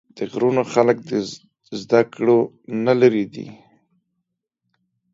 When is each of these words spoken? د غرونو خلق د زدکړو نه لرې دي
د 0.17 0.19
غرونو 0.31 0.63
خلق 0.73 0.97
د 1.11 1.11
زدکړو 1.79 2.37
نه 2.85 2.93
لرې 3.01 3.25
دي 3.33 3.47